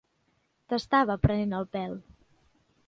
T'estava 0.73 1.19
prenent 1.27 1.55
el 1.59 1.71
pèl. 1.77 1.97